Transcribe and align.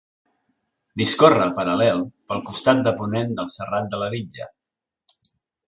Discorre 1.01 1.45
paral·lel 1.59 2.01
pel 2.33 2.41
costat 2.49 2.81
de 2.89 2.95
ponent 3.03 3.37
del 3.41 3.53
Serrat 3.59 3.93
de 3.95 4.03
la 4.05 4.11
Bitlla. 4.17 4.51